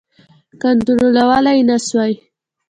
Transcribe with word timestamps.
کنټرولولای 0.61 1.59
نه 1.69 1.77
سوای. 1.87 2.13